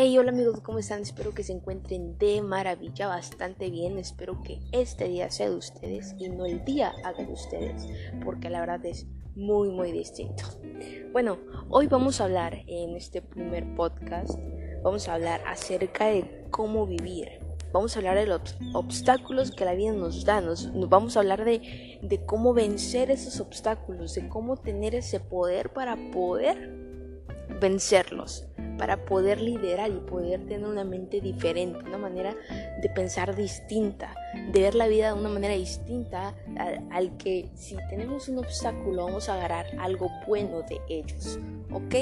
[0.00, 1.02] Hey, hola amigos, ¿cómo están?
[1.02, 3.98] Espero que se encuentren de maravilla, bastante bien.
[3.98, 7.84] Espero que este día sea de ustedes y no el día haga de ustedes,
[8.24, 10.44] porque la verdad es muy, muy distinto.
[11.10, 11.38] Bueno,
[11.68, 14.38] hoy vamos a hablar en este primer podcast,
[14.84, 17.40] vamos a hablar acerca de cómo vivir.
[17.72, 21.44] Vamos a hablar de los obstáculos que la vida nos da, nos, vamos a hablar
[21.44, 26.72] de, de cómo vencer esos obstáculos, de cómo tener ese poder para poder
[27.60, 28.46] vencerlos
[28.78, 32.34] para poder liderar y poder tener una mente diferente, una manera
[32.80, 34.14] de pensar distinta,
[34.52, 36.34] de ver la vida de una manera distinta
[36.90, 41.38] al, que si tenemos un obstáculo vamos a agarrar algo bueno de ellos,
[41.72, 41.94] ¿ok?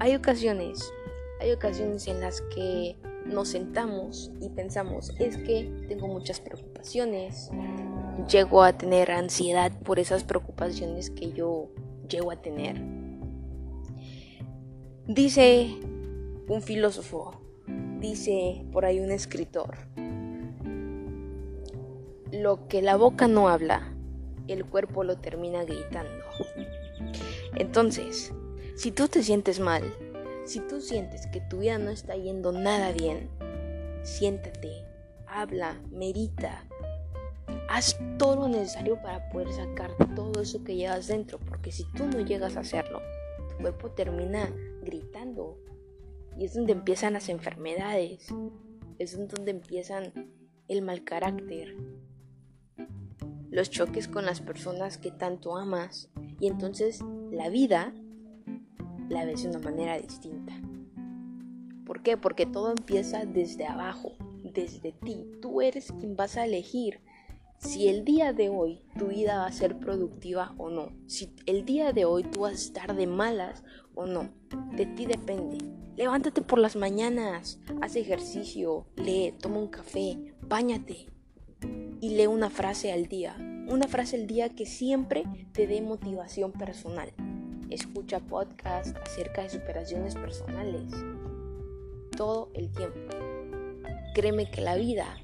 [0.00, 0.92] Hay ocasiones,
[1.40, 7.50] hay ocasiones en las que nos sentamos y pensamos, es que tengo muchas preocupaciones,
[8.28, 11.68] llego a tener ansiedad por esas preocupaciones que yo
[12.08, 12.82] llego a tener
[15.08, 15.80] Dice
[16.46, 17.40] un filósofo,
[17.98, 19.76] dice por ahí un escritor,
[22.30, 23.92] lo que la boca no habla,
[24.46, 26.24] el cuerpo lo termina gritando.
[27.56, 28.32] Entonces,
[28.76, 29.82] si tú te sientes mal,
[30.44, 33.28] si tú sientes que tu vida no está yendo nada bien,
[34.04, 34.84] siéntate,
[35.26, 36.64] habla, medita,
[37.68, 42.06] haz todo lo necesario para poder sacar todo eso que llevas dentro, porque si tú
[42.06, 43.02] no llegas a hacerlo,
[43.48, 44.48] tu cuerpo termina
[44.82, 45.58] gritando.
[46.38, 48.28] Y es donde empiezan las enfermedades.
[48.98, 50.12] Es donde empiezan
[50.68, 51.76] el mal carácter.
[53.50, 56.10] Los choques con las personas que tanto amas.
[56.40, 57.94] Y entonces la vida
[59.08, 60.54] la ves de una manera distinta.
[61.84, 62.16] ¿Por qué?
[62.16, 65.26] Porque todo empieza desde abajo, desde ti.
[65.40, 67.00] Tú eres quien vas a elegir
[67.62, 70.92] si el día de hoy tu vida va a ser productiva o no.
[71.06, 73.62] Si el día de hoy tú vas a estar de malas
[73.94, 74.30] o no.
[74.72, 75.58] De ti depende.
[75.96, 81.06] Levántate por las mañanas, haz ejercicio, lee, toma un café, báñate
[82.00, 83.36] y lee una frase al día.
[83.68, 87.12] Una frase al día que siempre te dé motivación personal.
[87.70, 90.90] Escucha podcasts acerca de superaciones personales.
[92.16, 92.98] Todo el tiempo.
[94.14, 95.16] Créeme que la vida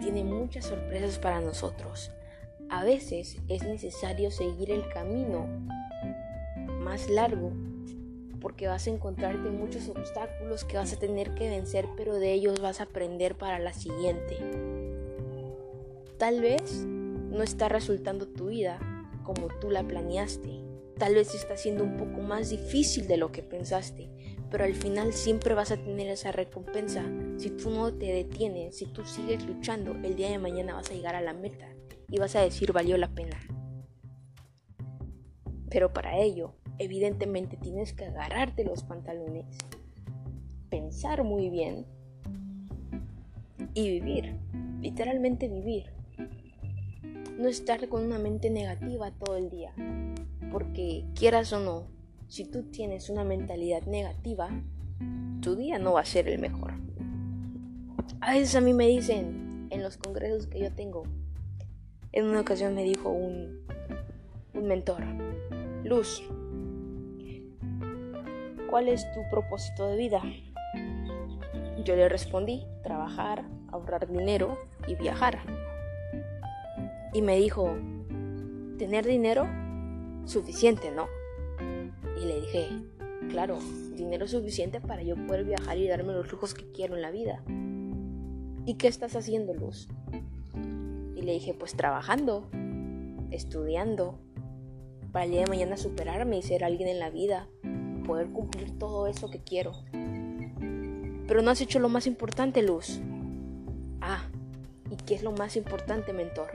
[0.00, 2.10] tiene muchas sorpresas para nosotros.
[2.68, 5.46] A veces es necesario seguir el camino
[6.80, 7.52] más largo
[8.40, 12.60] porque vas a encontrarte muchos obstáculos que vas a tener que vencer, pero de ellos
[12.60, 14.38] vas a aprender para la siguiente.
[16.16, 18.78] Tal vez no está resultando tu vida
[19.24, 20.60] como tú la planeaste.
[20.98, 24.10] Tal vez está siendo un poco más difícil de lo que pensaste,
[24.50, 27.04] pero al final siempre vas a tener esa recompensa.
[27.40, 30.92] Si tú no te detienes, si tú sigues luchando, el día de mañana vas a
[30.92, 31.66] llegar a la meta
[32.10, 33.38] y vas a decir valió la pena.
[35.70, 39.46] Pero para ello, evidentemente tienes que agarrarte los pantalones,
[40.68, 41.86] pensar muy bien
[43.72, 44.36] y vivir,
[44.82, 45.86] literalmente vivir.
[47.38, 49.72] No estar con una mente negativa todo el día,
[50.52, 51.86] porque quieras o no,
[52.28, 54.50] si tú tienes una mentalidad negativa,
[55.40, 56.89] tu día no va a ser el mejor.
[58.20, 61.04] A veces a mí me dicen en los congresos que yo tengo,
[62.12, 63.64] en una ocasión me dijo un,
[64.54, 65.02] un mentor,
[65.84, 66.22] Luz,
[68.68, 70.22] ¿cuál es tu propósito de vida?
[71.84, 75.38] Yo le respondí, trabajar, ahorrar dinero y viajar.
[77.12, 77.76] Y me dijo,
[78.78, 79.46] tener dinero,
[80.26, 81.06] suficiente, ¿no?
[82.20, 82.68] Y le dije,
[83.30, 83.58] claro,
[83.94, 87.42] dinero suficiente para yo poder viajar y darme los lujos que quiero en la vida.
[88.70, 89.88] ¿Y qué estás haciendo, Luz?
[91.16, 92.48] Y le dije, pues trabajando,
[93.32, 94.20] estudiando,
[95.10, 97.48] para el día de mañana superarme y ser alguien en la vida,
[98.06, 99.72] poder cumplir todo eso que quiero.
[101.26, 103.00] Pero no has hecho lo más importante, Luz.
[104.00, 104.22] Ah,
[104.88, 106.52] ¿y qué es lo más importante, mentor?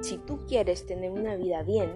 [0.00, 1.90] Si tú quieres tener una vida bien,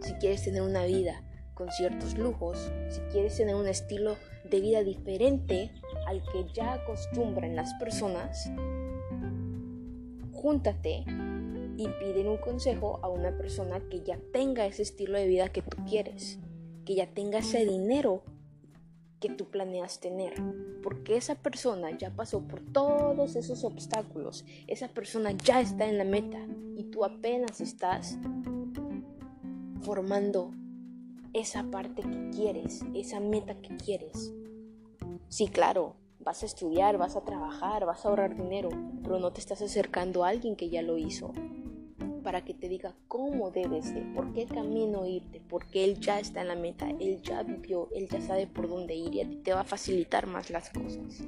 [0.00, 1.22] si quieres tener una vida
[1.54, 4.16] con ciertos lujos, si quieres tener un estilo
[4.50, 5.70] de vida diferente
[6.06, 8.50] al que ya acostumbran las personas,
[10.32, 11.04] júntate
[11.76, 15.62] y piden un consejo a una persona que ya tenga ese estilo de vida que
[15.62, 16.38] tú quieres,
[16.84, 18.22] que ya tenga ese dinero
[19.20, 20.34] que tú planeas tener,
[20.82, 26.04] porque esa persona ya pasó por todos esos obstáculos, esa persona ya está en la
[26.04, 26.38] meta
[26.76, 28.18] y tú apenas estás
[29.82, 30.52] formando
[31.32, 34.32] esa parte que quieres, esa meta que quieres.
[35.28, 38.68] Sí, claro, vas a estudiar, vas a trabajar, vas a ahorrar dinero,
[39.02, 41.32] pero no te estás acercando a alguien que ya lo hizo.
[42.22, 46.40] para que te diga cómo debes de, por qué camino irte, porque él ya está
[46.40, 49.60] en la meta, él ya vivió, él ya sabe por dónde ir y te va
[49.60, 51.22] a facilitar más las cosas.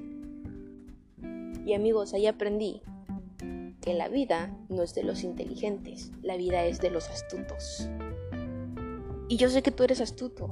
[1.64, 2.82] Y amigos, ahí aprendí
[3.80, 7.88] que la vida no es de los inteligentes, la vida es de los astutos.
[9.28, 10.48] Y yo sé que tú eres astuto,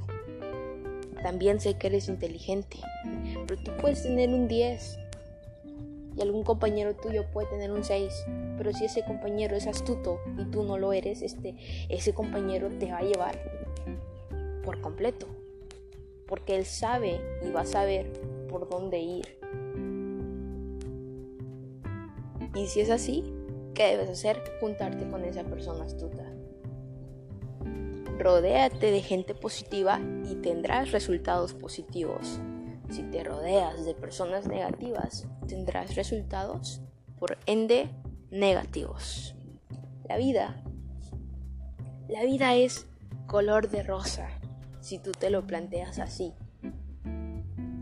[1.22, 2.78] también sé que eres inteligente,
[3.46, 4.98] pero tú puedes tener un 10
[6.16, 8.26] y algún compañero tuyo puede tener un 6,
[8.56, 11.54] pero si ese compañero es astuto y tú no lo eres, este,
[11.88, 13.38] ese compañero te va a llevar
[14.64, 15.26] por completo,
[16.26, 18.10] porque él sabe y va a saber
[18.48, 19.38] por dónde ir.
[22.54, 23.22] Y si es así,
[23.74, 24.42] ¿qué debes hacer?
[24.60, 26.32] Juntarte con esa persona astuta.
[28.18, 32.40] Rodéate de gente positiva y tendrás resultados positivos.
[32.88, 36.80] Si te rodeas de personas negativas, tendrás resultados,
[37.18, 37.90] por ende,
[38.30, 39.34] negativos.
[40.08, 40.62] La vida.
[42.08, 42.86] La vida es
[43.26, 44.28] color de rosa,
[44.80, 46.32] si tú te lo planteas así.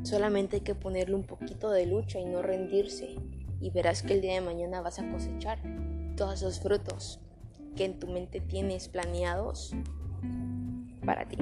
[0.02, 3.14] Solamente hay que ponerle un poquito de lucha y no rendirse,
[3.60, 5.60] y verás que el día de mañana vas a cosechar
[6.16, 7.20] todos esos frutos
[7.76, 9.75] que en tu mente tienes planeados
[11.05, 11.37] para ti.